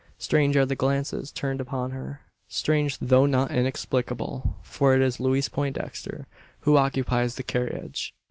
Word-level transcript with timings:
Strange 0.17 0.57
are 0.57 0.65
the 0.65 0.75
glances 0.75 1.31
turned 1.31 1.61
upon 1.61 1.91
her; 1.91 2.21
strange, 2.47 2.97
though 2.97 3.27
not 3.27 3.51
inexplicable: 3.51 4.57
for 4.63 4.95
it 4.95 5.01
is 5.03 5.19
Louise 5.19 5.47
Poindexter 5.47 6.25
who 6.61 6.75
occupies 6.75 7.35
the 7.35 7.43
carriage. 7.43 8.15